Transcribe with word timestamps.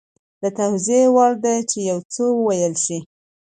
د 0.41 0.43
توضیح 0.57 1.03
وړ 1.15 1.31
ده 1.43 1.53
چې 1.69 1.79
یو 1.89 1.99
څه 2.13 2.21
وویل 2.39 2.73
شي 2.85 2.99